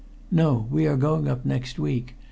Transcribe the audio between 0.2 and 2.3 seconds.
"No. We are going up next week.